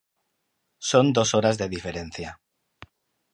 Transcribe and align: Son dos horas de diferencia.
Son 0.89 1.05
dos 1.17 1.29
horas 1.35 1.59
de 1.59 1.67
diferencia. 1.75 2.29